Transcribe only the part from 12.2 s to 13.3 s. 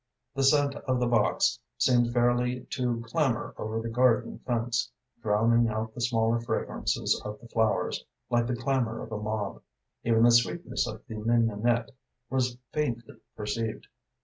was faintly